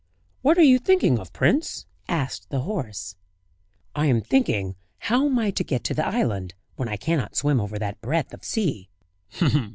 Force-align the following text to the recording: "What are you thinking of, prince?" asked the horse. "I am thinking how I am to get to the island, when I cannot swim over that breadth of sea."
"What 0.41 0.57
are 0.57 0.63
you 0.63 0.79
thinking 0.79 1.19
of, 1.19 1.31
prince?" 1.31 1.85
asked 2.09 2.49
the 2.49 2.61
horse. 2.61 3.15
"I 3.95 4.07
am 4.07 4.19
thinking 4.19 4.73
how 4.97 5.29
I 5.39 5.45
am 5.45 5.51
to 5.51 5.63
get 5.63 5.83
to 5.83 5.93
the 5.93 6.03
island, 6.07 6.55
when 6.75 6.89
I 6.89 6.97
cannot 6.97 7.35
swim 7.35 7.61
over 7.61 7.77
that 7.77 8.01
breadth 8.01 8.33
of 8.33 8.43
sea." 8.43 8.89